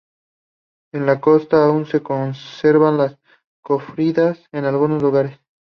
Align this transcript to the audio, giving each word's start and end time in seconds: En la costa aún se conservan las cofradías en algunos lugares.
En 0.93 1.05
la 1.05 1.21
costa 1.21 1.63
aún 1.63 1.85
se 1.85 2.01
conservan 2.01 2.97
las 2.97 3.19
cofradías 3.63 4.43
en 4.51 4.65
algunos 4.65 5.03
lugares. 5.03 5.37